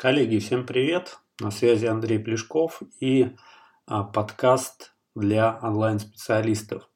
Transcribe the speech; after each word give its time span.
Коллеги, 0.00 0.38
всем 0.38 0.64
привет! 0.64 1.18
На 1.40 1.50
связи 1.50 1.84
Андрей 1.84 2.18
Плешков 2.18 2.80
и 3.00 3.36
а, 3.84 4.02
подкаст 4.02 4.94
для 5.14 5.58
онлайн-специалистов. 5.60 6.88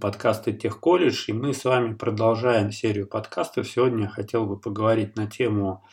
Подкасты 0.00 0.54
Техколледж, 0.54 1.26
и 1.28 1.34
мы 1.34 1.52
с 1.52 1.66
вами 1.66 1.92
продолжаем 1.92 2.72
серию 2.72 3.06
подкастов. 3.06 3.68
Сегодня 3.68 4.04
я 4.04 4.08
хотел 4.08 4.46
бы 4.46 4.58
поговорить 4.58 5.16
на 5.16 5.30
тему 5.30 5.84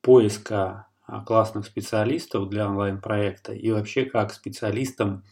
поиска 0.00 0.86
а, 1.06 1.22
классных 1.22 1.66
специалистов 1.66 2.48
для 2.48 2.66
онлайн-проекта 2.66 3.52
и 3.52 3.70
вообще 3.70 4.06
как 4.06 4.32
специалистам 4.32 5.22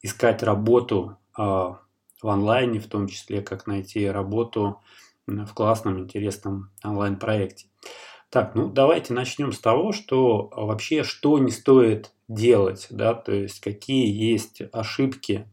искать 0.00 0.42
работу 0.42 1.16
а, 1.38 1.78
в 2.20 2.28
онлайне, 2.28 2.80
в 2.80 2.88
том 2.88 3.06
числе 3.06 3.40
как 3.40 3.68
найти 3.68 4.10
работу 4.10 4.82
в 5.28 5.54
классном, 5.54 6.00
интересном 6.00 6.72
онлайн-проекте. 6.82 7.68
Так, 8.32 8.54
ну 8.54 8.70
давайте 8.70 9.12
начнем 9.12 9.52
с 9.52 9.58
того, 9.58 9.92
что 9.92 10.48
вообще 10.56 11.02
что 11.02 11.38
не 11.38 11.50
стоит 11.50 12.12
делать, 12.28 12.86
да, 12.88 13.12
то 13.12 13.30
есть 13.30 13.60
какие 13.60 14.10
есть 14.10 14.62
ошибки 14.72 15.46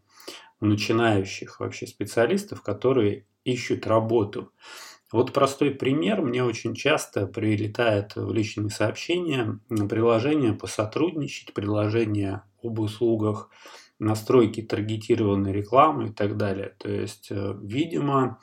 у 0.61 0.65
начинающих 0.65 1.59
вообще 1.59 1.87
специалистов, 1.87 2.61
которые 2.61 3.25
ищут 3.43 3.85
работу. 3.85 4.53
Вот 5.11 5.33
простой 5.33 5.71
пример. 5.71 6.21
Мне 6.21 6.41
очень 6.41 6.73
часто 6.73 7.27
прилетает 7.27 8.15
в 8.15 8.31
личные 8.31 8.69
сообщения 8.69 9.59
приложение 9.67 10.53
посотрудничать, 10.53 11.53
приложение 11.53 12.43
об 12.63 12.79
услугах, 12.79 13.49
настройки 13.99 14.61
таргетированной 14.61 15.51
рекламы 15.51 16.07
и 16.07 16.13
так 16.13 16.37
далее. 16.37 16.75
То 16.77 16.89
есть, 16.89 17.27
э, 17.29 17.55
видимо, 17.61 18.39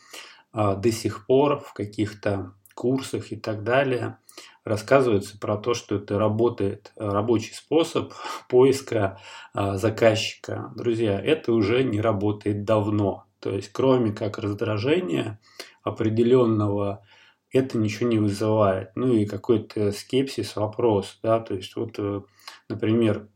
а, 0.52 0.74
до 0.74 0.92
сих 0.92 1.24
пор 1.24 1.60
в 1.60 1.72
каких-то 1.72 2.52
курсах 2.76 3.32
и 3.32 3.36
так 3.36 3.64
далее 3.64 4.18
рассказывается 4.64 5.38
про 5.38 5.56
то, 5.56 5.74
что 5.74 5.96
это 5.96 6.18
работает 6.18 6.92
э, 6.96 7.08
рабочий 7.08 7.54
способ 7.54 8.12
поиска 8.48 9.20
а, 9.54 9.76
заказчика. 9.76 10.72
Друзья, 10.76 11.20
это 11.20 11.52
уже 11.52 11.82
не 11.82 12.00
работает 12.00 12.64
давно. 12.64 13.24
То 13.40 13.50
есть, 13.50 13.70
кроме 13.72 14.12
как 14.12 14.38
раздражения 14.38 15.40
определенного, 15.82 17.04
это 17.52 17.78
ничего 17.78 18.08
не 18.08 18.18
вызывает. 18.18 18.90
Ну 18.96 19.14
и 19.14 19.24
какой-то 19.24 19.92
скепсис, 19.92 20.56
вопрос. 20.56 21.18
Да? 21.22 21.38
То 21.38 21.54
есть, 21.54 21.76
вот, 21.76 21.94
э, 21.98 22.22
например, 22.68 23.28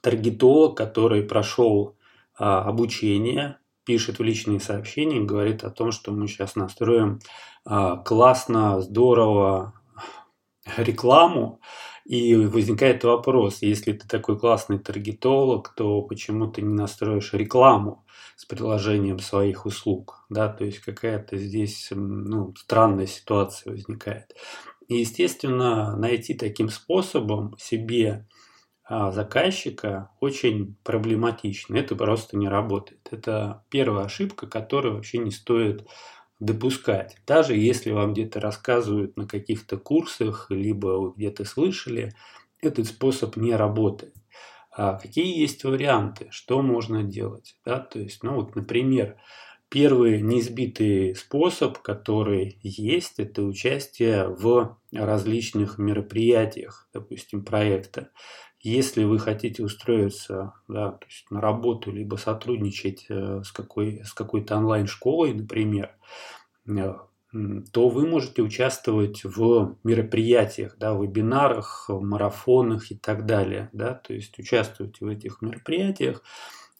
таргетолог, 0.00 0.76
который 0.76 1.22
прошел 1.22 1.96
а, 2.38 2.62
обучение, 2.62 3.58
пишет 3.84 4.18
в 4.18 4.22
личные 4.22 4.60
сообщения, 4.60 5.20
говорит 5.20 5.64
о 5.64 5.70
том, 5.70 5.92
что 5.92 6.12
мы 6.12 6.26
сейчас 6.26 6.56
настроим 6.56 7.20
классно, 7.64 8.80
здорово 8.80 9.74
рекламу, 10.76 11.60
и 12.04 12.34
возникает 12.34 13.04
вопрос, 13.04 13.62
если 13.62 13.92
ты 13.92 14.08
такой 14.08 14.38
классный 14.38 14.78
таргетолог, 14.78 15.72
то 15.76 16.02
почему 16.02 16.48
ты 16.48 16.62
не 16.62 16.74
настроишь 16.74 17.32
рекламу 17.32 18.04
с 18.36 18.44
приложением 18.44 19.20
своих 19.20 19.66
услуг? 19.66 20.24
Да, 20.28 20.48
то 20.48 20.64
есть 20.64 20.80
какая-то 20.80 21.36
здесь 21.36 21.88
ну, 21.92 22.54
странная 22.56 23.06
ситуация 23.06 23.72
возникает. 23.72 24.34
И, 24.88 24.96
естественно, 24.96 25.96
найти 25.96 26.34
таким 26.34 26.68
способом 26.68 27.56
себе 27.58 28.26
а, 28.84 29.12
заказчика 29.12 30.10
очень 30.18 30.76
проблематично. 30.82 31.76
Это 31.76 31.94
просто 31.94 32.36
не 32.36 32.48
работает. 32.48 33.08
Это 33.12 33.64
первая 33.70 34.06
ошибка, 34.06 34.48
которую 34.48 34.96
вообще 34.96 35.18
не 35.18 35.30
стоит 35.30 35.86
допускать. 36.42 37.16
Даже 37.26 37.56
если 37.56 37.92
вам 37.92 38.14
где-то 38.14 38.40
рассказывают 38.40 39.16
на 39.16 39.26
каких-то 39.26 39.76
курсах, 39.76 40.46
либо 40.50 40.98
вы 40.98 41.12
где-то 41.16 41.44
слышали, 41.44 42.12
этот 42.60 42.88
способ 42.88 43.36
не 43.36 43.54
работает. 43.54 44.14
А 44.70 44.94
какие 44.94 45.38
есть 45.38 45.62
варианты, 45.64 46.28
что 46.30 46.62
можно 46.62 47.04
делать? 47.04 47.56
Да? 47.64 47.78
То 47.78 48.00
есть, 48.00 48.24
ну 48.24 48.34
вот, 48.34 48.56
например, 48.56 49.18
первый 49.68 50.20
неизбитый 50.20 51.14
способ, 51.14 51.78
который 51.78 52.58
есть, 52.62 53.20
это 53.20 53.42
участие 53.42 54.26
в 54.26 54.78
различных 54.92 55.78
мероприятиях, 55.78 56.88
допустим, 56.92 57.44
проекта. 57.44 58.10
Если 58.62 59.02
вы 59.02 59.18
хотите 59.18 59.64
устроиться 59.64 60.54
да, 60.68 60.92
то 60.92 61.06
есть 61.06 61.28
на 61.30 61.40
работу, 61.40 61.90
либо 61.90 62.14
сотрудничать 62.14 63.06
э, 63.08 63.42
с, 63.44 63.50
какой, 63.50 64.04
с 64.04 64.12
какой-то 64.12 64.56
онлайн-школой, 64.56 65.34
например, 65.34 65.90
э, 66.68 66.94
то 67.72 67.88
вы 67.88 68.06
можете 68.06 68.42
участвовать 68.42 69.24
в 69.24 69.76
мероприятиях, 69.82 70.76
да, 70.78 70.92
вебинарах, 70.92 71.86
марафонах 71.88 72.92
и 72.92 72.94
так 72.94 73.26
далее. 73.26 73.68
Да, 73.72 73.94
то 73.94 74.12
есть 74.14 74.38
участвуйте 74.38 75.04
в 75.04 75.08
этих 75.08 75.42
мероприятиях, 75.42 76.22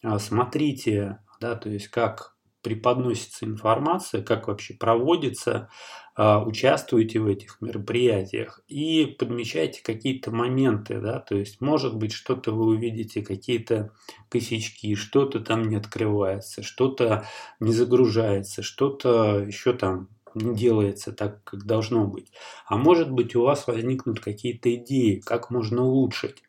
а, 0.03 0.19
смотрите, 0.19 1.19
да, 1.41 1.55
то 1.55 1.69
есть 1.69 1.87
как 1.87 2.32
преподносится 2.63 3.45
информация, 3.45 4.23
как 4.23 4.47
вообще 4.47 4.73
проводится 4.73 5.69
а, 6.15 6.43
участвуете 6.43 7.19
в 7.19 7.27
этих 7.27 7.59
мероприятиях 7.59 8.61
и 8.67 9.05
подмечайте 9.17 9.81
какие-то 9.83 10.31
моменты, 10.31 10.99
да, 10.99 11.19
то 11.19 11.35
есть 11.35 11.59
может 11.59 11.95
быть 11.95 12.13
что-то 12.13 12.51
вы 12.51 12.67
увидите, 12.67 13.23
какие-то 13.23 13.91
косячки, 14.29 14.95
что-то 14.95 15.39
там 15.39 15.63
не 15.63 15.75
открывается, 15.75 16.61
что-то 16.61 17.25
не 17.59 17.73
загружается, 17.73 18.61
что-то 18.61 19.39
еще 19.39 19.73
там 19.73 20.07
не 20.35 20.55
делается 20.55 21.11
так, 21.13 21.43
как 21.43 21.65
должно 21.65 22.05
быть. 22.05 22.31
А 22.67 22.77
может 22.77 23.11
быть 23.11 23.35
у 23.35 23.41
вас 23.41 23.67
возникнут 23.67 24.19
какие-то 24.19 24.73
идеи, 24.75 25.21
как 25.25 25.49
можно 25.49 25.83
улучшить. 25.83 26.43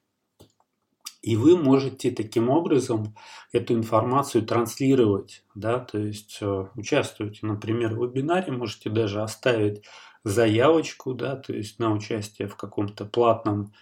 И 1.25 1.37
вы 1.37 1.57
можете 1.57 2.11
таким 2.11 2.51
образом 2.51 3.17
эту 3.51 3.73
информацию 3.73 4.45
транслировать, 4.45 5.43
да, 5.55 5.79
то 5.79 5.97
есть 5.97 6.37
э, 6.43 6.67
участвуете, 6.75 7.47
например, 7.47 7.95
в 7.95 8.03
вебинаре, 8.05 8.53
можете 8.53 8.91
даже 8.91 9.23
оставить 9.23 9.85
заявочку, 10.23 11.15
да, 11.15 11.37
то 11.37 11.55
есть 11.55 11.79
на 11.79 11.93
участие 11.95 12.47
в 12.47 12.57
каком-то 12.57 13.07
платном 13.07 13.73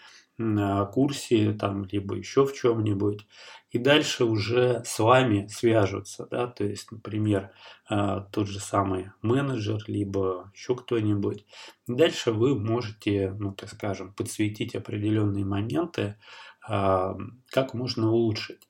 курсе, 0.93 1.53
там, 1.53 1.85
либо 1.85 2.17
еще 2.17 2.45
в 2.47 2.55
чем-нибудь, 2.55 3.27
и 3.71 3.79
дальше 3.79 4.25
уже 4.25 4.83
с 4.85 4.99
вами 4.99 5.47
свяжутся, 5.49 6.27
да, 6.31 6.47
то 6.47 6.65
есть, 6.65 6.91
например, 6.93 7.53
э, 7.91 8.21
тот 8.33 8.49
же 8.49 8.61
самый 8.61 9.11
менеджер, 9.23 9.83
либо 9.87 10.51
еще 10.55 10.75
кто-нибудь. 10.77 11.47
Дальше 11.87 12.33
вы 12.33 12.59
можете, 12.59 13.35
ну, 13.39 13.53
так 13.53 13.69
скажем, 13.71 14.13
подсветить 14.13 14.75
определенные 14.75 15.45
моменты, 15.45 16.17
как 16.65 17.75
можно 17.75 18.11
улучшить. 18.11 18.69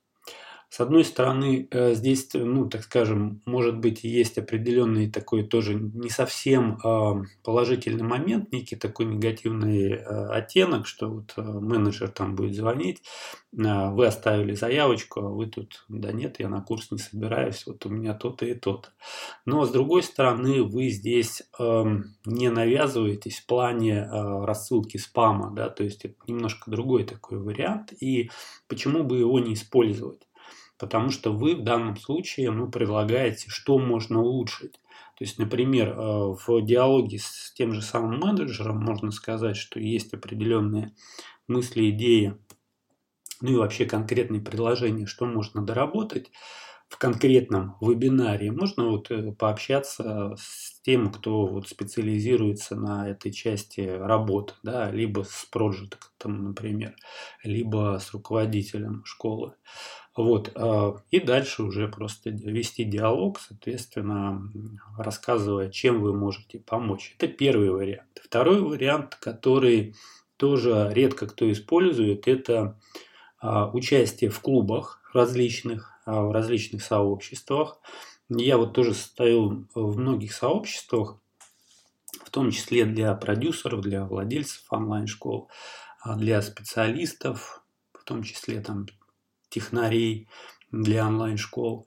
С 0.73 0.81
одной 0.81 1.05
стороны, 1.05 1.69
э, 1.71 1.93
здесь, 1.93 2.31
ну, 2.33 2.67
так 2.67 2.85
скажем, 2.85 3.43
может 3.45 3.77
быть, 3.77 4.05
есть 4.05 4.39
определенный 4.39 5.11
такой 5.11 5.43
тоже 5.43 5.75
не 5.75 6.09
совсем 6.09 6.79
положительный 7.45 8.05
момент, 8.05 8.51
некий 8.53 8.77
такой 8.77 9.05
негативный 9.05 9.91
э, 9.91 9.99
оттенок, 10.31 10.87
что 10.87 11.11
вот 11.11 11.35
э, 11.37 11.43
менеджер 11.43 12.09
там 12.09 12.35
будет 12.35 12.55
звонить, 12.55 13.03
вы 13.53 14.07
оставили 14.07 14.55
заявочку, 14.55 15.21
а 15.21 15.29
вы 15.29 15.45
тут, 15.45 15.85
да 15.91 16.11
нет, 16.11 16.41
я 16.41 16.49
на 16.49 16.63
курс 16.63 16.91
не 16.91 16.97
собираюсь, 16.97 17.67
вот 17.67 17.85
у 17.85 17.91
меня 17.91 18.15
то-то 18.15 18.47
и 18.47 18.55
то-то. 18.55 18.89
Но 19.45 19.67
с 19.67 19.71
другой 19.71 20.03
стороны, 20.03 20.63
вы 20.63 20.89
здесь 20.89 21.43
не 21.59 22.49
навязываетесь 22.49 23.41
в 23.41 23.47
плане 23.47 24.09
рассылки 24.11 24.97
спама, 24.97 25.53
да, 25.55 25.69
то 25.69 25.85
есть 25.85 26.07
это 26.07 26.15
немножко 26.27 26.71
другой 26.71 27.05
такой 27.05 27.41
вариант, 27.41 27.93
и 28.01 28.31
почему 28.69 29.05
бы 29.05 29.19
его 29.19 29.39
не 29.39 29.53
использовать? 29.53 30.23
Потому 30.83 31.11
что 31.11 31.33
вы 31.33 31.55
в 31.55 31.63
данном 31.63 31.97
случае 31.97 32.51
ну, 32.51 32.69
предлагаете, 32.69 33.49
что 33.49 33.79
можно 33.79 34.21
улучшить. 34.21 34.73
То 35.17 35.25
есть, 35.25 35.39
например, 35.39 35.91
э, 35.91 35.95
в 35.95 36.61
диалоге 36.61 37.21
с 37.21 37.53
тем 37.55 37.73
же 37.73 37.83
самым 37.83 38.19
менеджером 38.19 38.83
можно 38.83 39.13
сказать, 39.13 39.57
что 39.57 39.79
есть 39.79 40.13
определенные 40.13 40.93
мысли, 41.47 41.91
идеи, 41.91 42.37
ну 43.41 43.53
и 43.53 43.55
вообще 43.55 43.85
конкретные 43.85 44.41
предложения, 44.41 45.07
что 45.07 45.25
можно 45.25 45.65
доработать 45.65 46.33
в 46.93 46.99
конкретном 46.99 47.77
вебинаре. 47.81 48.53
Можно 48.53 48.91
вот 48.91 49.11
э, 49.11 49.33
пообщаться 49.33 50.37
с 50.39 50.79
тем, 50.83 51.11
кто 51.11 51.47
вот 51.47 51.67
специализируется 51.67 52.77
на 52.77 53.09
этой 53.09 53.33
части 53.33 53.81
работы, 53.81 54.53
да, 54.63 54.91
либо 54.91 55.25
с 55.27 55.47
проектом, 55.51 56.45
например, 56.49 56.95
либо 57.43 57.99
с 57.99 58.13
руководителем 58.13 59.03
школы. 59.07 59.55
Вот. 60.15 60.53
А, 60.55 60.97
и 61.11 61.19
дальше 61.19 61.63
уже 61.63 61.89
просто 61.89 62.29
вести 62.29 62.85
диалог, 62.85 63.41
соответственно, 63.41 64.43
рассказывая, 64.99 65.71
чем 65.71 66.03
вы 66.03 66.13
можете 66.13 66.59
помочь. 66.59 67.15
Это 67.19 67.27
первый 67.27 67.71
вариант. 67.71 68.21
Второй 68.23 68.61
вариант, 68.61 69.15
который 69.15 69.95
тоже 70.37 70.91
редко 70.93 71.27
кто 71.27 71.51
использует, 71.51 72.29
это 72.29 72.79
а, 73.39 73.71
участие 73.71 74.29
в 74.29 74.41
клубах 74.41 75.01
различных, 75.15 75.92
в 76.07 76.33
различных 76.33 76.83
сообществах. 76.83 77.81
Я 78.29 78.57
вот 78.57 78.73
тоже 78.73 78.95
состою 78.95 79.69
в 79.75 79.99
многих 79.99 80.33
сообществах, 80.33 81.19
в 82.25 82.31
том 82.31 82.51
числе 82.51 82.85
для 82.85 83.15
продюсеров, 83.15 83.81
для 83.81 84.05
владельцев 84.05 84.65
онлайн-школ, 84.71 85.51
а 86.01 86.17
для 86.17 86.41
специалистов, 86.43 87.63
в 87.93 88.05
том 88.05 88.23
числе 88.23 88.61
там 88.61 88.87
технарей 89.49 90.29
для 90.71 91.07
онлайн-школ. 91.07 91.87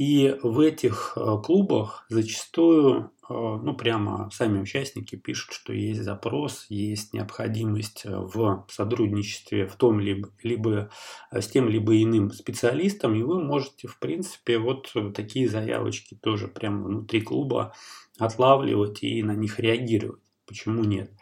И 0.00 0.34
в 0.42 0.60
этих 0.60 1.12
э, 1.14 1.36
клубах 1.44 2.06
зачастую, 2.08 3.12
э, 3.28 3.34
ну 3.34 3.74
прямо 3.74 4.30
сами 4.32 4.58
участники 4.58 5.16
пишут, 5.16 5.52
что 5.52 5.74
есть 5.74 6.00
запрос, 6.02 6.64
есть 6.70 7.12
необходимость 7.12 8.06
в 8.06 8.64
сотрудничестве 8.70 9.66
в 9.66 9.76
том 9.76 10.00
либо, 10.00 10.30
либо 10.42 10.88
с 11.30 11.46
тем 11.48 11.68
либо 11.68 12.02
иным 12.02 12.30
специалистом, 12.30 13.14
и 13.14 13.22
вы 13.22 13.44
можете, 13.44 13.88
в 13.88 13.98
принципе, 13.98 14.56
вот 14.56 14.90
такие 15.14 15.50
заявочки 15.50 16.14
тоже 16.14 16.48
прямо 16.48 16.82
внутри 16.86 17.20
клуба 17.20 17.74
отлавливать 18.18 19.02
и 19.02 19.22
на 19.22 19.32
них 19.32 19.58
реагировать. 19.58 20.22
Почему 20.46 20.82
нет? 20.82 21.12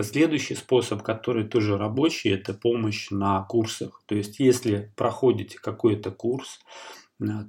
Следующий 0.00 0.54
способ, 0.54 1.02
который 1.02 1.48
тоже 1.48 1.76
рабочий, 1.76 2.30
это 2.30 2.54
помощь 2.54 3.10
на 3.10 3.42
курсах. 3.42 4.02
То 4.06 4.14
есть, 4.14 4.38
если 4.38 4.92
проходите 4.96 5.58
какой-то 5.58 6.10
курс, 6.10 6.60
э, 6.60 6.99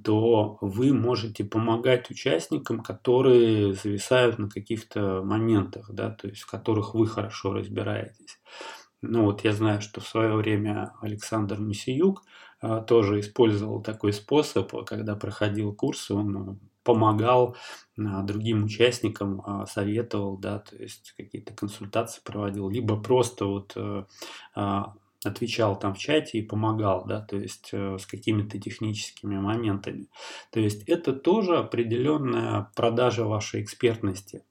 то 0.04 0.58
вы 0.60 0.92
можете 0.92 1.44
помогать 1.44 2.10
участникам, 2.10 2.80
которые 2.80 3.74
зависают 3.74 4.38
на 4.38 4.48
каких-то 4.48 5.22
моментах, 5.22 5.90
да, 5.90 6.10
то 6.10 6.28
есть 6.28 6.42
в 6.42 6.50
которых 6.50 6.94
вы 6.94 7.06
хорошо 7.06 7.54
разбираетесь. 7.54 8.38
Ну 9.00 9.24
вот 9.24 9.44
я 9.44 9.52
знаю, 9.52 9.80
что 9.80 10.00
в 10.00 10.06
свое 10.06 10.34
время 10.34 10.92
Александр 11.00 11.58
Мусиюк 11.58 12.22
э, 12.60 12.84
тоже 12.86 13.20
использовал 13.20 13.82
такой 13.82 14.12
способ, 14.12 14.72
когда 14.84 15.16
проходил 15.16 15.74
курсы, 15.74 16.14
он 16.14 16.60
помогал 16.84 17.56
а, 17.98 18.22
другим 18.22 18.64
участникам, 18.64 19.42
а, 19.44 19.66
советовал, 19.66 20.36
да, 20.36 20.58
то 20.58 20.76
есть 20.76 21.14
какие-то 21.16 21.52
консультации 21.54 22.20
проводил, 22.24 22.68
либо 22.68 23.00
просто 23.00 23.46
вот 23.46 23.76
а, 24.54 24.94
отвечал 25.24 25.78
там 25.78 25.94
в 25.94 25.98
чате 25.98 26.38
и 26.38 26.42
помогал, 26.42 27.04
да, 27.06 27.20
то 27.20 27.36
есть 27.36 27.70
э, 27.72 27.96
с 27.98 28.06
какими-то 28.06 28.58
техническими 28.58 29.38
моментами. 29.38 30.08
То 30.50 30.60
есть 30.60 30.82
это 30.88 31.12
тоже 31.12 31.58
определенная 31.58 32.70
продажа 32.74 33.24
вашей 33.24 33.62
экспертности. 33.62 34.44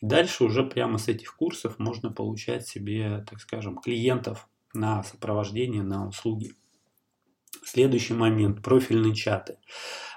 Дальше 0.00 0.44
уже 0.44 0.62
прямо 0.62 0.98
с 0.98 1.08
этих 1.08 1.36
курсов 1.36 1.78
можно 1.78 2.10
получать 2.10 2.66
себе, 2.66 3.24
так 3.28 3.40
скажем, 3.40 3.78
клиентов 3.78 4.48
на 4.72 5.02
сопровождение, 5.02 5.82
на 5.82 6.06
услуги. 6.06 6.52
Следующий 7.64 8.14
момент– 8.14 8.62
профильные 8.64 9.14
чаты. 9.14 9.58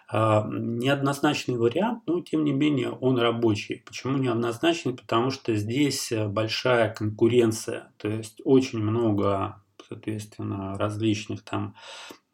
А, 0.10 0.48
неоднозначный 0.48 1.58
вариант, 1.58 2.04
но 2.06 2.22
тем 2.22 2.44
не 2.44 2.54
менее 2.54 2.92
он 2.92 3.18
рабочий. 3.18 3.84
Почему 3.86 4.18
неоднозначный? 4.18 4.94
Потому 4.94 5.32
что 5.32 5.56
здесь 5.56 6.14
большая 6.28 6.94
конкуренция, 6.94 7.92
то 7.98 8.10
есть 8.10 8.40
очень 8.46 8.80
много, 8.80 9.63
соответственно, 9.94 10.78
различных 10.78 11.44
там 11.44 11.76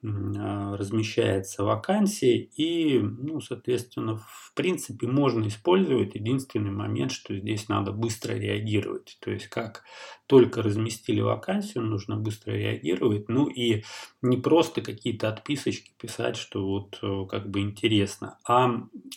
а, 0.02 0.78
размещается 0.78 1.64
вакансии 1.66 2.50
и, 2.56 3.00
ну, 3.00 3.42
соответственно, 3.42 4.16
в 4.16 4.54
принципе 4.56 5.08
можно 5.08 5.46
использовать. 5.48 6.16
Единственный 6.16 6.72
момент, 6.72 7.12
что 7.12 7.38
здесь 7.38 7.68
надо 7.68 7.92
быстро 7.92 8.34
реагировать. 8.34 9.18
То 9.20 9.32
есть, 9.32 9.48
как 9.48 9.84
только 10.26 10.62
разместили 10.62 11.20
вакансию, 11.20 11.84
нужно 11.84 12.16
быстро 12.16 12.54
реагировать. 12.54 13.28
Ну 13.28 13.48
и 13.48 13.84
не 14.22 14.38
просто 14.38 14.82
какие-то 14.82 15.28
отписочки 15.28 15.92
писать, 16.00 16.38
что 16.38 16.66
вот 16.66 17.00
э, 17.02 17.26
как 17.30 17.50
бы 17.50 17.60
интересно, 17.60 18.38
а 18.48 18.70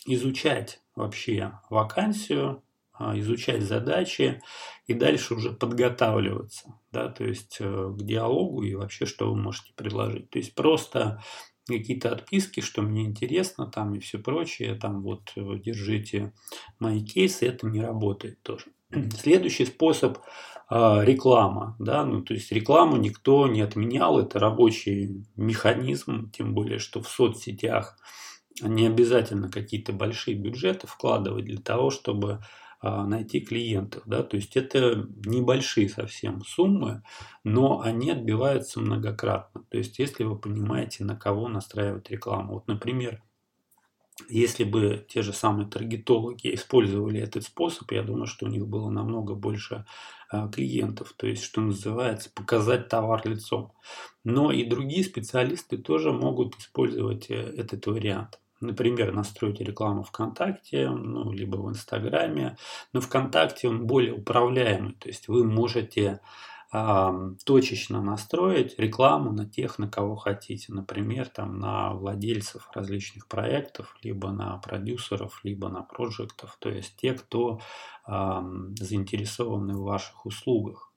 изучать 0.05 0.81
вообще 0.95 1.59
вакансию, 1.69 2.61
изучать 2.99 3.63
задачи 3.63 4.41
и 4.85 4.93
дальше 4.93 5.35
уже 5.35 5.51
подготавливаться, 5.51 6.79
да, 6.91 7.09
то 7.09 7.23
есть 7.23 7.57
э, 7.59 7.93
к 7.97 8.03
диалогу 8.03 8.63
и 8.63 8.75
вообще, 8.75 9.05
что 9.05 9.31
вы 9.31 9.39
можете 9.39 9.73
предложить. 9.75 10.29
То 10.29 10.39
есть 10.39 10.53
просто 10.55 11.21
какие-то 11.67 12.11
отписки, 12.11 12.59
что 12.59 12.81
мне 12.81 13.05
интересно 13.05 13.67
там 13.67 13.95
и 13.95 13.99
все 13.99 14.19
прочее, 14.19 14.75
там 14.75 15.01
вот 15.01 15.31
э, 15.35 15.41
держите 15.63 16.33
мои 16.79 17.03
кейсы, 17.03 17.47
это 17.47 17.67
не 17.67 17.81
работает 17.81 18.41
тоже. 18.43 18.65
Следующий 19.17 19.65
способ 19.65 20.19
э, 20.69 21.05
реклама, 21.05 21.75
да, 21.79 22.05
ну 22.05 22.21
то 22.21 22.33
есть 22.33 22.51
рекламу 22.51 22.97
никто 22.97 23.47
не 23.47 23.61
отменял, 23.61 24.19
это 24.19 24.39
рабочий 24.39 25.25
механизм, 25.35 26.29
тем 26.31 26.53
более, 26.53 26.79
что 26.79 27.01
в 27.01 27.07
соцсетях 27.07 27.97
не 28.61 28.85
обязательно 28.85 29.49
какие-то 29.49 29.93
большие 29.93 30.37
бюджеты 30.37 30.85
вкладывать 30.85 31.45
для 31.45 31.59
того, 31.59 31.89
чтобы 31.89 32.33
а, 32.33 32.41
найти 32.83 33.39
клиентов. 33.39 34.03
Да? 34.05 34.23
То 34.23 34.35
есть 34.37 34.57
это 34.57 35.07
небольшие 35.25 35.89
совсем 35.89 36.43
суммы, 36.43 37.03
но 37.43 37.81
они 37.81 38.11
отбиваются 38.11 38.79
многократно. 38.79 39.63
То 39.69 39.77
есть 39.77 39.99
если 39.99 40.23
вы 40.23 40.37
понимаете, 40.37 41.03
на 41.05 41.15
кого 41.15 41.47
настраивать 41.47 42.09
рекламу. 42.09 42.55
Вот, 42.55 42.67
например, 42.67 43.21
если 44.29 44.63
бы 44.63 45.05
те 45.09 45.21
же 45.21 45.33
самые 45.33 45.67
таргетологи 45.67 46.53
использовали 46.53 47.19
этот 47.19 47.43
способ, 47.43 47.91
я 47.91 48.03
думаю, 48.03 48.27
что 48.27 48.45
у 48.45 48.49
них 48.49 48.67
было 48.67 48.89
намного 48.89 49.33
больше 49.33 49.85
а, 50.29 50.47
клиентов, 50.49 51.13
то 51.17 51.27
есть, 51.27 51.43
что 51.43 51.61
называется, 51.61 52.29
показать 52.33 52.89
товар 52.89 53.21
лицом. 53.27 53.73
Но 54.23 54.51
и 54.51 54.65
другие 54.65 55.03
специалисты 55.03 55.77
тоже 55.77 56.11
могут 56.11 56.55
использовать 56.57 57.29
э, 57.29 57.35
этот 57.35 57.87
вариант 57.87 58.39
например, 58.63 59.13
настроить 59.13 59.61
рекламу 59.61 60.03
ВКонтакте, 60.03 60.89
ну, 60.89 61.31
либо 61.31 61.57
в 61.57 61.69
Инстаграме. 61.69 62.57
Но 62.93 63.01
ВКонтакте 63.01 63.67
он 63.67 63.85
более 63.85 64.13
управляемый, 64.13 64.93
то 64.93 65.07
есть 65.09 65.27
вы 65.27 65.43
можете 65.43 66.19
э, 66.73 67.31
точечно 67.45 68.01
настроить 68.01 68.79
рекламу 68.79 69.31
на 69.31 69.45
тех, 69.45 69.77
на 69.77 69.87
кого 69.87 70.15
хотите. 70.15 70.73
Например, 70.73 71.27
там, 71.27 71.59
на 71.59 71.93
владельцев 71.93 72.69
различных 72.73 73.27
проектов, 73.27 73.95
либо 74.01 74.31
на 74.31 74.57
продюсеров, 74.57 75.41
либо 75.43 75.69
на 75.69 75.83
проектов, 75.83 76.57
то 76.59 76.69
есть 76.69 76.95
те, 76.95 77.13
кто 77.13 77.59
э, 78.07 78.41
заинтересованы 78.79 79.75
в 79.75 79.83
ваших 79.83 80.25
услугах. 80.25 80.91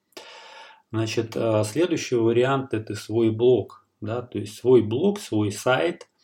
Значит, 0.92 1.36
а, 1.36 1.64
следующий 1.64 2.14
вариант 2.14 2.72
это 2.72 2.94
свой 2.94 3.30
блог. 3.30 3.84
Да, 4.00 4.22
то 4.22 4.38
есть 4.38 4.56
свой 4.56 4.82
блог, 4.82 5.18
свой 5.18 5.50
сайт– 5.50 6.08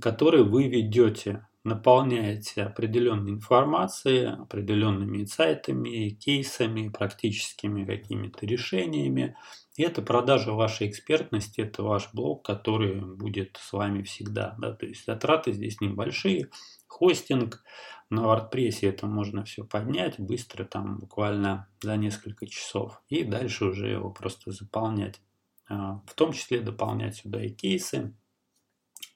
который 0.00 0.44
вы 0.44 0.68
ведете, 0.68 1.46
наполняете 1.64 2.64
определенной 2.64 3.32
информацией, 3.32 4.24
определенными 4.24 5.22
инсайтами, 5.22 6.10
кейсами, 6.10 6.88
практическими 6.88 7.84
какими-то 7.84 8.46
решениями. 8.46 9.36
И 9.76 9.82
это 9.82 10.02
продажа 10.02 10.52
вашей 10.52 10.88
экспертности, 10.88 11.60
это 11.60 11.82
ваш 11.82 12.10
блог, 12.12 12.44
который 12.44 13.00
будет 13.00 13.58
с 13.60 13.72
вами 13.72 14.02
всегда. 14.02 14.56
Да? 14.58 14.72
То 14.72 14.86
есть 14.86 15.06
затраты 15.06 15.52
здесь 15.52 15.80
небольшие. 15.80 16.48
Хостинг 16.88 17.62
на 18.10 18.24
WordPress 18.24 18.80
это 18.82 19.06
можно 19.06 19.44
все 19.44 19.64
поднять 19.64 20.18
быстро, 20.18 20.64
там 20.64 20.98
буквально 20.98 21.68
за 21.80 21.96
несколько 21.96 22.46
часов. 22.46 23.00
И 23.08 23.22
дальше 23.22 23.66
уже 23.66 23.88
его 23.88 24.10
просто 24.10 24.50
заполнять. 24.50 25.20
А, 25.68 26.02
в 26.06 26.14
том 26.14 26.32
числе 26.32 26.60
дополнять 26.60 27.16
сюда 27.16 27.42
и 27.42 27.48
кейсы, 27.48 28.14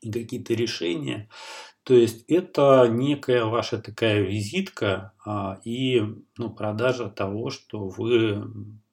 и 0.06 0.12
какие-то 0.12 0.54
решения. 0.54 1.28
То 1.82 1.94
есть 1.94 2.24
это 2.28 2.88
некая 2.88 3.44
ваша 3.44 3.78
такая 3.78 4.20
визитка 4.22 5.12
а, 5.24 5.60
и 5.64 6.02
ну, 6.36 6.50
продажа 6.50 7.08
того, 7.08 7.50
что 7.50 7.88
вы 7.88 8.44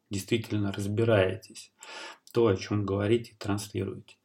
действительно 0.10 0.72
разбираетесь, 0.72 1.74
то, 2.34 2.48
о 2.48 2.55
чем 2.55 2.86
говорите 2.86 3.36
транслируете. 3.38 4.15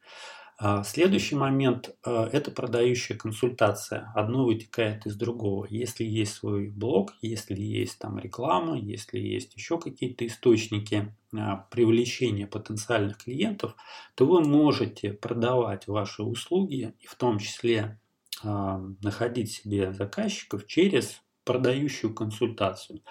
А, 0.61 0.83
следующий 0.83 1.35
момент 1.35 1.95
а,– 2.03 2.27
это 2.33 2.51
продающая 2.51 3.15
консультация. 3.15 4.11
Одно 4.13 4.43
вытекает 4.43 5.05
из 5.05 5.15
другого. 5.15 5.65
Если 5.69 6.03
есть 6.03 6.33
свой 6.33 6.67
блог, 6.67 7.13
если 7.21 7.55
есть 7.55 7.97
там 7.97 8.19
реклама, 8.19 8.77
если 8.77 9.19
есть 9.19 9.55
еще 9.55 9.79
какие-то 9.79 10.27
источники 10.27 11.15
а, 11.33 11.65
привлечения 11.71 12.45
потенциальных 12.45 13.19
клиентов, 13.19 13.73
то 14.15 14.25
вы 14.25 14.41
можете 14.41 15.13
продавать 15.13 15.87
ваши 15.87 16.23
услуги 16.23 16.93
и 16.99 17.07
в 17.07 17.15
том 17.15 17.39
числе 17.39 17.99
находить 18.41 19.51
себе 19.51 19.91
заказчиков 19.91 20.65
через 20.65 21.21
продающую 21.43 22.13
консультацию. 22.13 23.01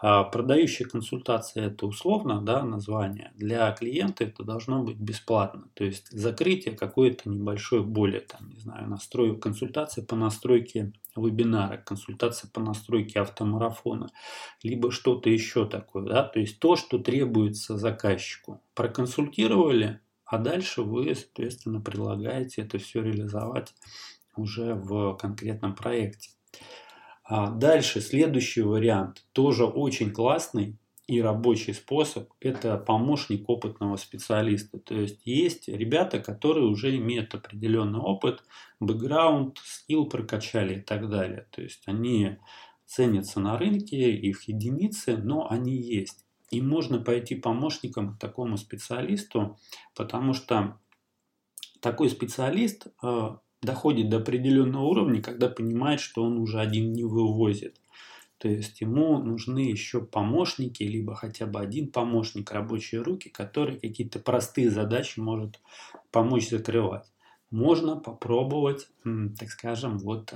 А, 0.00 0.24
продающая 0.24 0.86
консультация 0.86 1.68
это 1.68 1.86
условно 1.86 2.42
да, 2.42 2.62
название. 2.62 3.32
Для 3.36 3.72
клиента 3.72 4.24
это 4.24 4.44
должно 4.44 4.82
быть 4.82 4.98
бесплатно. 4.98 5.68
То 5.74 5.84
есть 5.84 6.10
закрытие 6.10 6.76
какой-то 6.76 7.30
небольшой 7.30 7.82
боли, 7.82 8.20
там, 8.20 8.50
не 8.50 8.60
знаю, 8.60 8.88
настрою, 8.88 9.38
консультация 9.38 10.04
по 10.04 10.14
настройке 10.14 10.92
вебинара, 11.16 11.78
консультация 11.78 12.50
по 12.50 12.60
настройке 12.60 13.20
автомарафона, 13.20 14.10
либо 14.62 14.90
что-то 14.90 15.30
еще 15.30 15.66
такое. 15.66 16.04
Да? 16.04 16.24
То 16.24 16.40
есть 16.40 16.58
то, 16.58 16.76
что 16.76 16.98
требуется 16.98 17.78
заказчику. 17.78 18.60
Проконсультировали, 18.74 20.00
а 20.26 20.38
дальше 20.38 20.82
вы, 20.82 21.14
соответственно, 21.14 21.80
предлагаете 21.80 22.62
это 22.62 22.78
все 22.78 23.02
реализовать 23.02 23.74
уже 24.36 24.74
в 24.74 25.14
конкретном 25.14 25.74
проекте. 25.74 26.30
А 27.24 27.50
дальше 27.50 28.00
следующий 28.00 28.60
вариант, 28.60 29.24
тоже 29.32 29.64
очень 29.64 30.12
классный 30.12 30.78
и 31.06 31.20
рабочий 31.22 31.72
способ, 31.72 32.30
это 32.38 32.76
помощник 32.76 33.48
опытного 33.48 33.96
специалиста. 33.96 34.78
То 34.78 34.94
есть 34.94 35.22
есть 35.24 35.68
ребята, 35.68 36.20
которые 36.20 36.66
уже 36.66 36.96
имеют 36.96 37.34
определенный 37.34 38.00
опыт, 38.00 38.42
бэкграунд, 38.78 39.58
скилл 39.64 40.06
прокачали 40.06 40.78
и 40.78 40.82
так 40.82 41.08
далее. 41.08 41.46
То 41.50 41.62
есть 41.62 41.82
они 41.86 42.38
ценятся 42.84 43.40
на 43.40 43.58
рынке, 43.58 44.12
их 44.12 44.46
единицы, 44.48 45.16
но 45.16 45.50
они 45.50 45.74
есть. 45.74 46.26
И 46.50 46.60
можно 46.60 47.00
пойти 47.00 47.34
помощником 47.34 48.14
к 48.14 48.18
такому 48.18 48.58
специалисту, 48.58 49.58
потому 49.94 50.34
что 50.34 50.78
такой 51.80 52.08
специалист 52.10 52.86
э, 53.02 53.36
доходит 53.64 54.08
до 54.08 54.18
определенного 54.18 54.84
уровня, 54.84 55.22
когда 55.22 55.48
понимает, 55.48 56.00
что 56.00 56.22
он 56.22 56.38
уже 56.38 56.60
один 56.60 56.92
не 56.92 57.04
вывозит. 57.04 57.80
То 58.38 58.48
есть 58.48 58.80
ему 58.80 59.18
нужны 59.18 59.60
еще 59.60 60.00
помощники, 60.02 60.82
либо 60.82 61.14
хотя 61.14 61.46
бы 61.46 61.60
один 61.60 61.90
помощник, 61.90 62.50
рабочие 62.50 63.00
руки, 63.00 63.30
который 63.30 63.78
какие-то 63.78 64.18
простые 64.18 64.70
задачи 64.70 65.18
может 65.18 65.60
помочь 66.10 66.50
закрывать. 66.50 67.10
Можно 67.50 67.96
попробовать, 67.96 68.88
так 69.02 69.48
скажем, 69.48 69.98
вот 69.98 70.34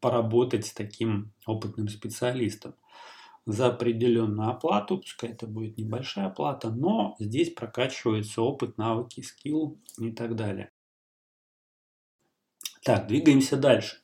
поработать 0.00 0.66
с 0.66 0.72
таким 0.72 1.32
опытным 1.46 1.88
специалистом 1.88 2.74
за 3.46 3.68
определенную 3.68 4.50
оплату, 4.50 4.98
пускай 4.98 5.30
это 5.30 5.46
будет 5.46 5.78
небольшая 5.78 6.26
оплата, 6.26 6.70
но 6.70 7.16
здесь 7.18 7.52
прокачивается 7.52 8.42
опыт, 8.42 8.78
навыки, 8.78 9.20
скилл 9.20 9.78
и 9.98 10.10
так 10.10 10.36
далее. 10.36 10.70
Так, 12.88 13.06
двигаемся 13.06 13.58
дальше. 13.58 13.98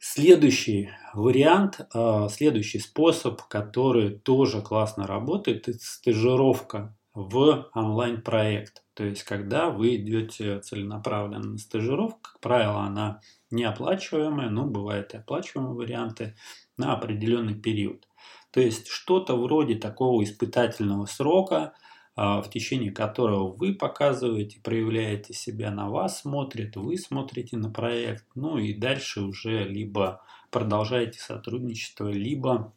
Следующий 0.00 0.90
вариант, 1.14 1.82
а, 1.94 2.28
следующий 2.28 2.80
способ, 2.80 3.40
который 3.42 4.18
тоже 4.18 4.60
классно 4.60 5.06
работает, 5.06 5.68
это 5.68 5.78
стажировка 5.78 6.96
в 7.14 7.70
онлайн-проект. 7.72 8.82
То 8.94 9.04
есть, 9.04 9.22
когда 9.22 9.70
вы 9.70 9.94
идете 9.94 10.58
целенаправленно 10.58 11.50
на 11.50 11.58
стажировку, 11.58 12.18
как 12.22 12.40
правило, 12.40 12.80
она 12.80 13.20
неоплачиваемая, 13.52 14.50
но 14.50 14.66
бывают 14.66 15.14
и 15.14 15.18
оплачиваемые 15.18 15.76
варианты 15.76 16.34
на 16.76 16.94
определенный 16.94 17.54
период. 17.54 18.08
То 18.50 18.58
есть, 18.58 18.88
что-то 18.88 19.36
вроде 19.36 19.76
такого 19.76 20.24
испытательного 20.24 21.06
срока– 21.06 21.74
в 22.14 22.44
течение 22.52 22.90
которого 22.90 23.52
вы 23.52 23.74
показываете, 23.74 24.60
проявляете 24.60 25.32
себя, 25.32 25.70
на 25.70 25.88
вас 25.88 26.20
смотрят, 26.20 26.76
вы 26.76 26.98
смотрите 26.98 27.56
на 27.56 27.70
проект, 27.70 28.26
ну 28.34 28.58
и 28.58 28.74
дальше 28.74 29.22
уже 29.22 29.64
либо 29.64 30.22
продолжаете 30.50 31.18
сотрудничество, 31.20 32.08
либо 32.08 32.74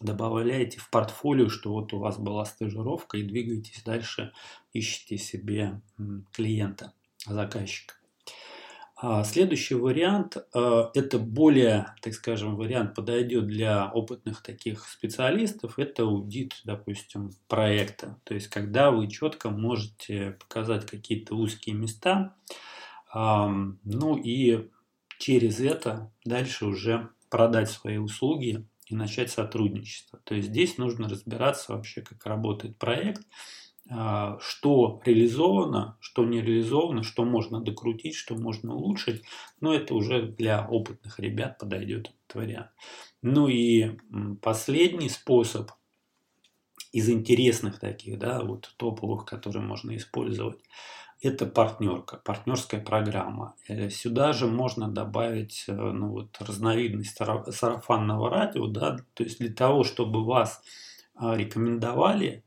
добавляете 0.00 0.80
в 0.80 0.90
портфолио, 0.90 1.48
что 1.48 1.72
вот 1.72 1.92
у 1.92 1.98
вас 1.98 2.18
была 2.18 2.44
стажировка 2.44 3.18
и 3.18 3.22
двигаетесь 3.22 3.82
дальше, 3.84 4.32
ищете 4.72 5.16
себе 5.16 5.80
клиента, 6.32 6.92
заказчика. 7.26 7.99
А 9.02 9.24
следующий 9.24 9.76
вариант, 9.76 10.36
э, 10.36 10.84
это 10.92 11.18
более, 11.18 11.94
так 12.02 12.12
скажем, 12.12 12.56
вариант 12.56 12.94
подойдет 12.94 13.46
для 13.46 13.90
опытных 13.90 14.42
таких 14.42 14.86
специалистов, 14.86 15.78
это 15.78 16.02
аудит, 16.02 16.60
допустим, 16.64 17.30
проекта. 17.48 18.20
То 18.24 18.34
есть, 18.34 18.48
когда 18.48 18.90
вы 18.90 19.08
четко 19.08 19.48
можете 19.48 20.32
показать 20.32 20.84
какие-то 20.84 21.34
узкие 21.34 21.74
места, 21.74 22.34
ну 23.12 24.16
и 24.22 24.68
через 25.18 25.60
это 25.60 26.12
дальше 26.24 26.66
уже 26.66 27.08
продать 27.28 27.70
свои 27.70 27.96
услуги 27.96 28.66
и 28.86 28.94
начать 28.94 29.30
сотрудничество. 29.30 30.20
То 30.24 30.34
есть 30.34 30.48
здесь 30.48 30.78
нужно 30.78 31.08
разбираться 31.08 31.72
вообще, 31.72 32.02
как 32.02 32.24
работает 32.26 32.76
проект, 32.76 33.22
что 33.90 35.02
реализовано, 35.04 35.96
что 36.00 36.24
не 36.24 36.40
реализовано, 36.40 37.02
что 37.02 37.24
можно 37.24 37.60
докрутить, 37.60 38.14
что 38.14 38.36
можно 38.36 38.74
улучшить. 38.74 39.24
Но 39.60 39.74
это 39.74 39.94
уже 39.94 40.22
для 40.22 40.64
опытных 40.64 41.18
ребят 41.18 41.58
подойдет 41.58 42.12
этот 42.26 42.34
вариант. 42.34 42.70
Ну 43.22 43.48
и 43.48 43.98
последний 44.40 45.08
способ 45.08 45.72
из 46.92 47.08
интересных 47.08 47.78
таких, 47.78 48.18
да, 48.18 48.42
вот 48.42 48.74
топовых, 48.76 49.24
которые 49.24 49.62
можно 49.62 49.96
использовать, 49.96 50.58
это 51.22 51.46
партнерка, 51.46 52.16
партнерская 52.16 52.80
программа. 52.80 53.54
Э, 53.68 53.90
сюда 53.90 54.32
же 54.32 54.46
можно 54.46 54.88
добавить 54.88 55.64
э, 55.68 55.72
ну, 55.72 56.08
вот, 56.08 56.36
разновидность 56.40 57.16
сарафанного 57.16 58.30
радио, 58.30 58.66
да, 58.66 58.96
то 59.14 59.22
есть 59.22 59.38
для 59.38 59.52
того, 59.52 59.84
чтобы 59.84 60.24
вас 60.24 60.62
а, 61.14 61.36
рекомендовали, 61.36 62.42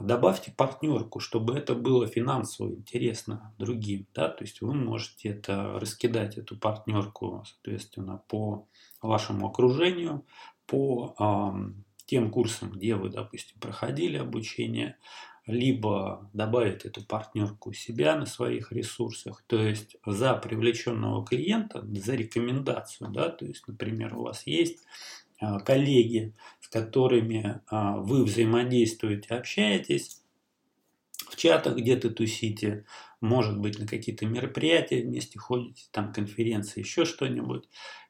добавьте 0.00 0.52
партнерку, 0.52 1.20
чтобы 1.20 1.56
это 1.56 1.74
было 1.74 2.06
финансово 2.06 2.70
интересно 2.70 3.54
другим. 3.58 4.06
Да? 4.14 4.28
То 4.28 4.44
есть 4.44 4.60
вы 4.60 4.74
можете 4.74 5.30
это 5.30 5.78
раскидать, 5.78 6.36
эту 6.36 6.56
партнерку, 6.56 7.44
соответственно, 7.46 8.22
по 8.28 8.68
вашему 9.00 9.48
окружению, 9.48 10.24
по 10.66 11.14
э, 11.18 11.82
тем 12.06 12.30
курсам, 12.30 12.70
где 12.70 12.94
вы, 12.96 13.08
допустим, 13.08 13.58
проходили 13.60 14.16
обучение, 14.16 14.96
либо 15.46 16.28
добавить 16.32 16.84
эту 16.84 17.04
партнерку 17.04 17.72
себя 17.72 18.16
на 18.16 18.26
своих 18.26 18.72
ресурсах, 18.72 19.44
то 19.46 19.56
есть 19.56 19.96
за 20.04 20.34
привлеченного 20.34 21.24
клиента, 21.24 21.86
за 21.86 22.16
рекомендацию, 22.16 23.10
да, 23.10 23.28
то 23.28 23.44
есть, 23.44 23.66
например, 23.68 24.16
у 24.16 24.22
вас 24.22 24.44
есть 24.46 24.82
а, 24.82 25.25
коллеги, 25.64 26.34
с 26.60 26.68
которыми 26.68 27.60
а, 27.66 27.98
вы 27.98 28.24
взаимодействуете, 28.24 29.34
общаетесь, 29.34 30.22
в 31.28 31.36
чатах 31.36 31.76
где-то 31.76 32.10
тусите, 32.10 32.84
может 33.20 33.58
быть, 33.58 33.78
на 33.78 33.86
какие-то 33.86 34.26
мероприятия 34.26 35.02
вместе 35.02 35.38
ходите, 35.38 35.84
там 35.90 36.12
конференции, 36.12 36.80
еще 36.80 37.04
что-нибудь. 37.04 37.68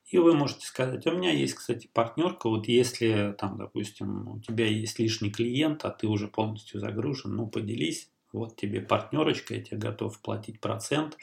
И 0.08 0.18
вы 0.18 0.34
можете 0.34 0.66
сказать, 0.66 1.06
у 1.06 1.12
меня 1.12 1.32
есть, 1.32 1.54
кстати, 1.54 1.88
партнерка, 1.92 2.48
вот 2.48 2.68
если 2.68 3.34
там, 3.38 3.58
допустим, 3.58 4.28
у 4.28 4.40
тебя 4.40 4.66
есть 4.66 4.98
лишний 5.00 5.32
клиент, 5.32 5.84
а 5.84 5.90
ты 5.90 6.06
уже 6.06 6.28
полностью 6.28 6.78
загружен, 6.78 7.34
ну 7.34 7.48
поделись, 7.48 8.10
вот 8.32 8.56
тебе 8.56 8.80
партнерочка, 8.80 9.54
я 9.54 9.62
тебе 9.62 9.78
готов 9.78 10.20
платить 10.20 10.60
процент, 10.60 11.16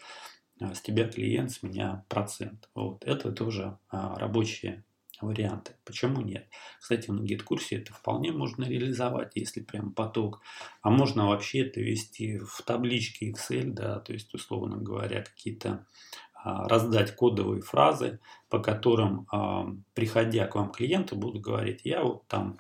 а 0.60 0.76
с 0.76 0.82
тебя 0.82 1.08
клиент, 1.08 1.52
с 1.52 1.64
меня 1.64 2.04
процент. 2.10 2.70
Вот 2.76 3.04
это 3.06 3.32
тоже 3.32 3.78
а, 3.90 4.18
рабочие 4.20 4.84
варианты. 5.24 5.76
Почему 5.86 6.22
нет? 6.22 6.48
Кстати, 6.80 7.10
на 7.10 7.22
гид-курсе 7.24 7.78
это 7.78 7.94
вполне 7.94 8.32
можно 8.32 8.64
реализовать, 8.66 9.32
если 9.36 9.62
прям 9.62 9.92
поток. 9.92 10.42
А 10.82 10.90
можно 10.90 11.28
вообще 11.28 11.68
это 11.68 11.80
вести 11.80 12.40
в 12.40 12.62
табличке 12.64 13.32
Excel, 13.32 13.72
да, 13.72 14.00
то 14.00 14.14
есть, 14.14 14.34
условно 14.34 14.78
говоря, 14.78 15.24
какие-то 15.24 15.86
а, 16.34 16.68
раздать 16.68 17.16
кодовые 17.16 17.62
фразы, 17.62 18.20
по 18.50 18.60
которым, 18.60 19.28
а, 19.32 19.68
приходя 19.94 20.46
к 20.46 20.56
вам 20.56 20.72
клиенты, 20.72 21.16
будут 21.16 21.42
говорить, 21.42 21.82
я 21.86 22.04
вот 22.04 22.28
там 22.28 22.60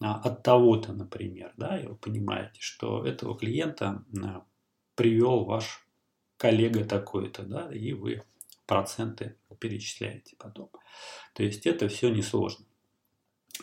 а, 0.00 0.16
от 0.20 0.42
того-то, 0.42 0.92
например, 0.92 1.52
да, 1.56 1.78
и 1.78 1.86
вы 1.86 1.94
понимаете, 1.94 2.60
что 2.60 3.04
этого 3.04 3.38
клиента 3.38 4.04
привел 4.96 5.44
ваш 5.44 5.86
коллега 6.36 6.84
такой-то, 6.84 7.42
да, 7.42 7.72
и 7.72 7.92
вы 7.92 8.22
проценты 8.70 9.34
перечисляете 9.58 10.36
потом. 10.38 10.70
То 11.34 11.42
есть 11.42 11.66
это 11.66 11.88
все 11.88 12.08
несложно. 12.08 12.64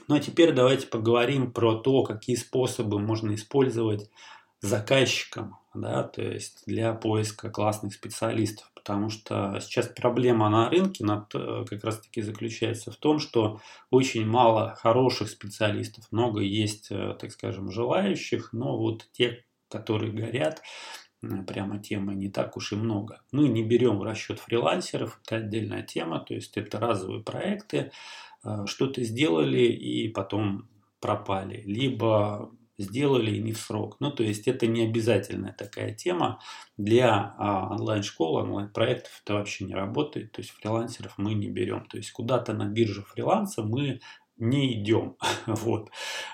Ну 0.10 0.16
а 0.16 0.20
теперь 0.20 0.52
давайте 0.52 0.86
поговорим 0.88 1.54
про 1.54 1.76
то, 1.76 2.04
какие 2.04 2.36
способы 2.36 3.00
можно 3.00 3.34
использовать 3.34 4.10
заказчикам, 4.60 5.58
да, 5.74 6.04
то 6.04 6.22
есть 6.22 6.64
для 6.66 6.94
поиска 6.94 7.50
классных 7.50 7.94
специалистов. 7.94 8.70
Потому 8.76 9.10
что 9.10 9.60
сейчас 9.62 9.88
проблема 9.88 10.50
на 10.50 10.70
рынке 10.70 11.06
э, 11.06 11.66
как 11.70 11.84
раз 11.84 12.00
таки 12.00 12.22
заключается 12.22 12.92
в 12.92 12.98
том, 12.98 13.20
что 13.20 13.62
очень 13.90 14.26
мало 14.26 14.76
хороших 14.76 15.30
специалистов, 15.30 16.06
много 16.12 16.42
есть, 16.42 16.88
э, 16.92 17.16
так 17.20 17.32
скажем, 17.32 17.72
желающих, 17.72 18.52
но 18.52 18.78
вот 18.78 19.08
те, 19.14 19.46
которые 19.70 20.12
горят, 20.12 20.62
прямо 21.22 21.80
темы 21.80 22.16
не 22.16 22.30
так 22.30 22.58
уж 22.58 22.74
и 22.74 22.76
много. 22.76 23.22
Мы 23.32 23.48
не 23.48 23.64
берем 23.64 24.00
в 24.00 24.04
расчет 24.04 24.40
фрилансеров, 24.40 25.20
это 25.26 25.38
отдельная 25.38 25.84
тема, 25.84 26.20
то 26.20 26.34
есть 26.34 26.58
это 26.58 26.80
разовые 26.80 27.24
проекты, 27.24 27.92
э, 28.44 28.66
что-то 28.66 29.04
сделали 29.04 29.62
и 29.62 30.10
потом 30.10 30.70
пропали, 31.00 31.64
либо 31.66 32.52
сделали 32.78 33.32
и 33.32 33.42
не 33.42 33.54
в 33.54 33.58
срок. 33.58 33.98
Ну, 34.00 34.12
то 34.12 34.24
есть 34.24 34.48
это 34.48 34.68
не 34.68 34.84
обязательная 34.84 35.54
такая 35.54 35.94
тема. 35.94 36.40
Для 36.78 37.36
а, 37.38 37.70
онлайн-школ, 37.72 38.36
онлайн-проектов 38.36 39.22
это 39.24 39.34
вообще 39.34 39.66
не 39.66 39.74
работает. 39.74 40.32
То 40.32 40.42
есть 40.42 40.52
фрилансеров 40.52 41.16
мы 41.18 41.34
не 41.34 41.50
берем. 41.50 41.86
То 41.86 41.98
есть 41.98 42.12
куда-то 42.12 42.54
на 42.54 42.66
бирже 42.66 43.02
фриланса 43.02 43.64
мы 43.64 44.00
не 44.38 44.74
идем, 44.74 45.18
вот, 45.48 45.90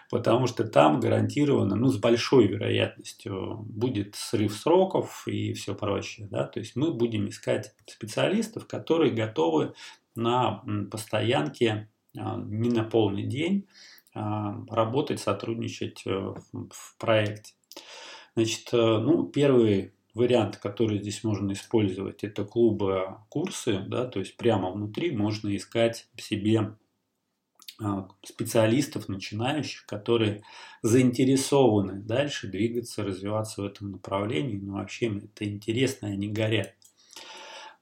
потому 0.10 0.48
что 0.48 0.63
там 0.63 1.00
гарантированно, 1.00 1.75
ну, 1.75 1.88
с 1.88 1.98
большой 1.98 2.48
вероятностью 2.48 3.65
будет 3.67 4.15
срыв 4.15 4.53
сроков 4.53 5.27
и 5.27 5.53
все 5.53 5.75
прочее, 5.75 6.27
да, 6.29 6.45
то 6.45 6.60
есть 6.60 6.75
мы 6.75 6.93
будем 6.93 7.29
искать 7.29 7.74
специалистов, 7.86 8.67
которые 8.67 9.12
готовы 9.12 9.74
на 10.15 10.63
постоянке 10.91 11.89
не 12.13 12.69
на 12.69 12.83
полный 12.83 13.24
день 13.24 13.67
работать, 14.13 15.19
сотрудничать 15.19 16.05
в 16.05 16.98
проекте. 17.00 17.53
Значит, 18.36 18.69
ну, 18.72 19.25
первый 19.25 19.93
вариант, 20.13 20.57
который 20.57 21.00
здесь 21.00 21.24
можно 21.24 21.53
использовать, 21.53 22.24
это 22.24 22.45
клубы 22.45 23.17
курсы, 23.29 23.79
да, 23.88 24.05
то 24.05 24.19
есть 24.19 24.38
прямо 24.38 24.72
внутри 24.72 25.12
можно 25.12 25.55
искать 25.55 26.07
себе 26.17 26.60
а, 26.60 26.77
специалистов, 28.23 29.09
начинающих, 29.09 29.85
которые 29.85 30.43
заинтересованы 30.81 32.01
дальше 32.01 32.47
двигаться, 32.47 33.03
развиваться 33.03 33.61
в 33.61 33.65
этом 33.65 33.91
направлении, 33.91 34.57
но 34.57 34.73
вообще 34.73 35.07
им 35.07 35.17
это 35.19 35.45
интересно, 35.45 36.09
они 36.09 36.27
горят. 36.27 36.73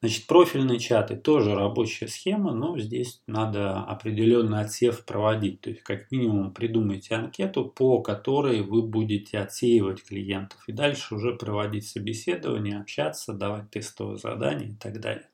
Значит, 0.01 0.25
профильные 0.25 0.79
чаты 0.79 1.15
тоже 1.15 1.53
рабочая 1.53 2.07
схема, 2.07 2.53
но 2.53 2.75
здесь 2.79 3.21
надо 3.27 3.81
определенный 3.81 4.61
отсев 4.61 5.05
проводить. 5.05 5.61
То 5.61 5.69
есть, 5.69 5.83
как 5.83 6.09
минимум, 6.09 6.55
придумайте 6.55 7.13
анкету, 7.13 7.65
по 7.65 8.01
которой 8.01 8.61
вы 8.61 8.81
будете 8.81 9.37
отсеивать 9.37 10.03
клиентов. 10.03 10.57
И 10.67 10.71
дальше 10.71 11.13
уже 11.13 11.35
проводить 11.35 11.87
собеседование, 11.87 12.79
общаться, 12.79 13.33
давать 13.33 13.69
тестовые 13.69 14.17
задания 14.17 14.69
и 14.69 14.75
так 14.75 14.99
далее. 14.99 15.30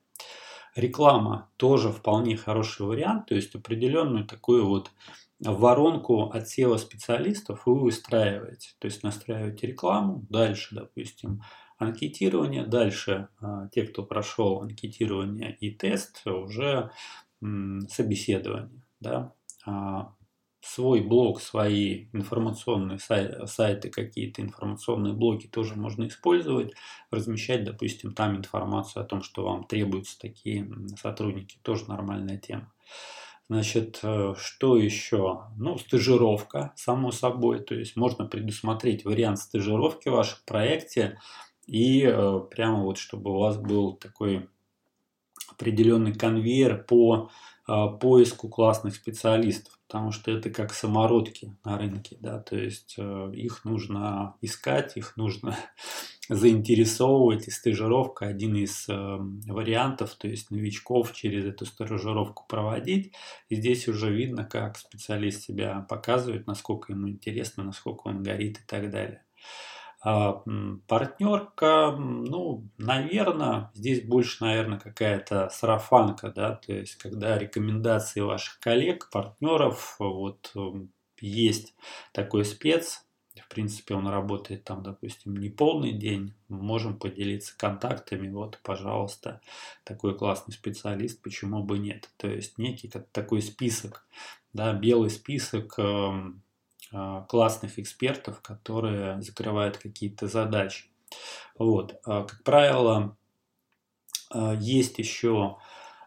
Реклама 0.77 1.49
тоже 1.57 1.91
вполне 1.91 2.37
хороший 2.37 2.85
вариант, 2.85 3.25
то 3.25 3.35
есть 3.35 3.55
определенную 3.55 4.25
такую 4.25 4.67
вот 4.67 4.91
воронку 5.39 6.29
отсева 6.31 6.77
специалистов 6.77 7.63
вы 7.65 7.79
выстраиваете. 7.79 8.69
То 8.77 8.85
есть 8.85 9.01
настраиваете 9.01 9.65
рекламу, 9.65 10.27
дальше, 10.29 10.75
допустим, 10.75 11.41
анкетирование. 11.79 12.63
Дальше 12.63 13.29
а, 13.39 13.67
те, 13.69 13.87
кто 13.87 14.03
прошел 14.03 14.61
анкетирование 14.61 15.55
и 15.59 15.71
тест, 15.71 16.21
уже 16.27 16.91
собеседование. 17.41 18.83
Да? 18.99 19.33
Свой 20.61 21.01
блог, 21.01 21.39
свои 21.39 22.07
информационные 22.13 22.99
сайты, 22.99 23.89
какие-то 23.89 24.41
информационные 24.41 25.13
блоки 25.13 25.47
тоже 25.47 25.75
можно 25.75 26.07
использовать, 26.07 26.73
размещать, 27.11 27.63
допустим, 27.63 28.13
там 28.13 28.37
информацию 28.37 29.03
о 29.03 29.05
том, 29.05 29.21
что 29.21 29.45
вам 29.45 29.63
требуются 29.65 30.19
такие 30.19 30.69
сотрудники, 30.99 31.57
тоже 31.61 31.87
нормальная 31.87 32.37
тема. 32.37 32.71
Значит, 33.49 33.99
э, 34.03 34.33
что 34.37 34.75
еще? 34.77 35.43
Ну, 35.57 35.77
стажировка, 35.77 36.73
само 36.75 37.11
собой. 37.11 37.59
То 37.59 37.75
есть 37.75 37.95
можно 37.95 38.25
предусмотреть 38.25 39.05
вариант 39.05 39.39
стажировки 39.39 40.09
в 40.09 40.13
вашем 40.13 40.39
проекте 40.45 41.19
и 41.65 42.03
э, 42.03 42.39
прямо 42.51 42.83
вот, 42.83 42.97
чтобы 42.97 43.31
у 43.31 43.39
вас 43.39 43.57
был 43.57 43.93
такой 43.93 44.49
определенный 45.49 46.13
конвейер 46.13 46.83
по 46.83 47.29
поиску 47.67 48.47
классных 48.47 48.95
специалистов, 48.95 49.77
потому 49.87 50.11
что 50.11 50.31
это 50.31 50.49
как 50.49 50.73
самородки 50.73 51.55
на 51.65 51.77
рынке, 51.77 52.17
да, 52.19 52.39
то 52.39 52.55
есть 52.55 52.95
э, 52.97 53.31
их 53.33 53.65
нужно 53.65 54.35
искать, 54.41 54.95
их 54.95 55.17
нужно 55.17 55.57
заинтересовывать, 56.29 57.47
и 57.47 57.51
стажировка 57.51 58.27
один 58.27 58.55
из 58.55 58.87
вариантов, 58.87 60.15
то 60.15 60.27
есть 60.27 60.49
новичков 60.49 61.13
через 61.13 61.45
эту 61.45 61.65
стажировку 61.65 62.45
проводить, 62.47 63.13
и 63.49 63.55
здесь 63.55 63.87
уже 63.87 64.13
видно, 64.13 64.45
как 64.45 64.77
специалист 64.77 65.43
себя 65.43 65.85
показывает, 65.89 66.47
насколько 66.47 66.93
ему 66.93 67.09
интересно, 67.09 67.63
насколько 67.63 68.07
он 68.07 68.23
горит 68.23 68.59
и 68.59 68.63
так 68.65 68.89
далее. 68.89 69.23
А, 69.99 70.43
партнерка, 70.87 71.91
ну, 71.97 72.69
наверное, 72.77 73.71
здесь 73.73 74.03
больше, 74.03 74.43
наверное, 74.43 74.79
какая-то 74.79 75.49
сарафанка, 75.49 76.31
да, 76.31 76.55
то 76.55 76.71
есть, 76.73 76.95
когда 76.95 77.37
рекомендации 77.37 78.21
ваших 78.21 78.59
коллег, 78.59 79.09
партнеров, 79.11 79.95
вот 79.99 80.53
есть 81.19 81.75
такой 82.13 82.45
спец, 82.45 83.07
в 83.39 83.49
принципе, 83.49 83.95
он 83.95 84.07
работает 84.07 84.63
там, 84.63 84.83
допустим, 84.83 85.35
не 85.35 85.49
полный 85.49 85.93
день, 85.93 86.33
можем 86.47 86.97
поделиться 86.97 87.57
контактами, 87.57 88.29
вот, 88.29 88.59
пожалуйста, 88.63 89.41
такой 89.83 90.17
классный 90.17 90.53
специалист, 90.53 91.21
почему 91.21 91.63
бы 91.63 91.79
нет. 91.79 92.09
То 92.17 92.27
есть 92.27 92.57
некий 92.57 92.89
такой 93.11 93.41
список, 93.41 94.05
да, 94.53 94.73
белый 94.73 95.09
список 95.09 95.75
а, 95.77 96.33
классных 97.27 97.79
экспертов, 97.79 98.41
которые 98.41 99.21
закрывают 99.21 99.77
какие-то 99.77 100.27
задачи. 100.27 100.85
Вот. 101.57 101.99
А, 102.05 102.23
как 102.23 102.43
правило, 102.43 103.17
а, 104.31 104.53
есть 104.55 104.99
еще 104.99 105.57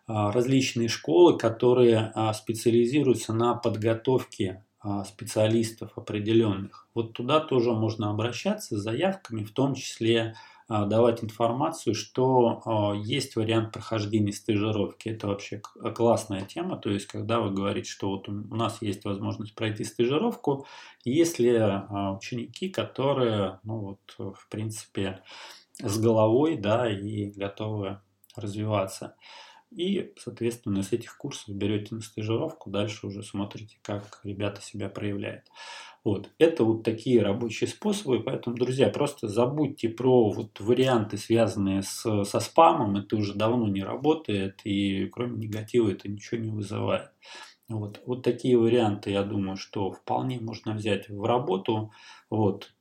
различные 0.06 0.88
школы, 0.88 1.38
которые 1.38 2.12
специализируются 2.34 3.32
на 3.32 3.54
подготовке 3.54 4.64
специалистов 5.06 5.92
определенных. 5.96 6.88
Вот 6.94 7.12
туда 7.12 7.38
тоже 7.38 7.70
можно 7.70 8.10
обращаться 8.10 8.76
с 8.76 8.82
заявками, 8.82 9.44
в 9.44 9.52
том 9.52 9.76
числе 9.76 10.34
а, 10.34 10.34
давать 10.70 11.24
информацию, 11.24 11.96
что 11.96 12.62
а, 12.64 12.94
есть 12.94 13.35
вариант 13.35 13.72
прохождения 13.72 14.33
стажировки. 14.33 15.09
Это 15.09 15.26
вообще 15.26 15.59
классная 15.59 16.42
тема. 16.42 16.76
То 16.76 16.90
есть, 16.90 17.06
когда 17.06 17.40
вы 17.40 17.50
говорите, 17.50 17.90
что 17.90 18.11
вот 18.11 18.28
у 18.28 18.33
нас 18.54 18.80
есть 18.80 19.04
возможность 19.04 19.56
пройти 19.56 19.83
стажировку, 19.83 20.66
если 21.04 21.56
а, 21.59 22.12
ученики, 22.12 22.68
которые, 22.68 23.59
ну 23.64 23.98
вот, 24.18 24.35
в 24.37 24.48
принципе, 24.48 25.22
с 25.80 25.98
головой, 25.98 26.56
да, 26.56 26.88
и 26.88 27.30
готовы 27.30 27.98
развиваться. 28.37 29.16
И, 29.70 30.12
соответственно, 30.18 30.83
с 30.83 30.92
этих 30.92 31.16
курсов 31.16 31.54
берете 31.54 31.94
на 31.94 32.00
стажировку, 32.00 32.70
дальше 32.70 33.06
уже 33.06 33.22
смотрите, 33.22 33.78
как 33.83 34.20
ребята 34.24 34.61
себя 34.61 34.88
проявляют. 34.88 35.44
Вот. 36.02 36.30
Это 36.38 36.64
вот 36.64 36.83
такие 36.83 37.22
рабочие 37.22 37.68
способы, 37.68 38.20
поэтому, 38.20 38.56
друзья, 38.56 38.88
просто 38.88 39.28
забудьте 39.28 39.88
про 39.88 40.30
вот 40.30 40.59
варианты, 40.59 41.18
связанные 41.18 41.83
с, 41.83 42.24
со 42.24 42.40
спамом, 42.40 42.96
это 42.96 43.16
уже 43.16 43.35
давно 43.35 43.68
не 43.68 43.85
работает, 43.85 44.61
и 44.64 45.06
кроме 45.06 45.37
негатива 45.37 45.90
это 45.90 46.09
ничего 46.09 46.40
не 46.40 46.50
вызывает. 46.50 47.11
Вот, 47.68 48.00
вот 48.04 48.24
такие 48.24 48.59
варианты, 48.59 49.12
я 49.12 49.22
думаю, 49.22 49.56
что 49.56 49.92
вполне 49.92 50.40
можно 50.40 50.74
взять 50.74 51.09
в 51.09 51.22
работу. 51.22 51.92
Вот. 52.28 52.74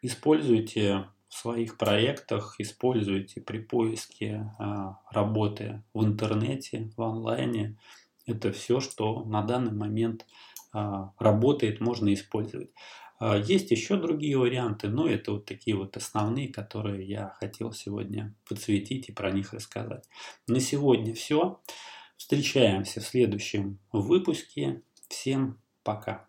Используйте 0.00 1.08
в 1.34 1.36
своих 1.36 1.76
проектах, 1.78 2.54
используйте 2.58 3.40
при 3.40 3.58
поиске 3.58 4.52
а, 4.56 5.00
работы 5.10 5.82
в 5.92 6.04
интернете, 6.04 6.92
в 6.96 7.02
онлайне. 7.02 7.76
Это 8.24 8.52
все, 8.52 8.78
что 8.78 9.24
на 9.24 9.42
данный 9.42 9.72
момент 9.72 10.26
а, 10.72 11.12
работает, 11.18 11.80
можно 11.80 12.14
использовать. 12.14 12.70
А, 13.18 13.36
есть 13.36 13.72
еще 13.72 13.96
другие 13.96 14.38
варианты, 14.38 14.88
но 14.88 15.08
это 15.08 15.32
вот 15.32 15.44
такие 15.44 15.76
вот 15.76 15.96
основные, 15.96 16.52
которые 16.52 17.04
я 17.04 17.34
хотел 17.40 17.72
сегодня 17.72 18.32
подсветить 18.48 19.08
и 19.08 19.12
про 19.12 19.32
них 19.32 19.52
рассказать. 19.52 20.04
На 20.46 20.60
сегодня 20.60 21.14
все. 21.14 21.60
Встречаемся 22.16 23.00
в 23.00 23.06
следующем 23.06 23.80
выпуске. 23.90 24.82
Всем 25.08 25.58
пока. 25.82 26.28